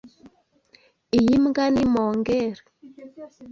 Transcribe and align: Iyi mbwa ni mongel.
Iyi 1.17 1.35
mbwa 1.43 1.65
ni 1.73 1.83
mongel. 1.93 2.57